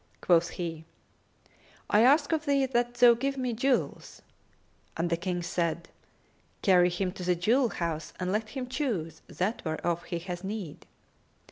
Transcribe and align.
Quoth 0.19 0.49
he, 0.57 0.83
"I 1.87 2.01
ask 2.01 2.31
of 2.31 2.45
thee 2.47 2.65
that 2.65 2.95
thou 2.95 3.13
give 3.13 3.37
me 3.37 3.53
jewels;" 3.53 4.23
and 4.97 5.11
the 5.11 5.15
King 5.15 5.43
said, 5.43 5.89
"Carry 6.63 6.89
him 6.89 7.11
to 7.11 7.23
the 7.23 7.35
jewel 7.35 7.69
house 7.69 8.11
and 8.19 8.31
let 8.31 8.49
him 8.49 8.65
choose 8.67 9.21
that 9.27 9.61
whereof 9.63 10.05
he 10.05 10.17
hath 10.17 10.43
need." 10.43 10.87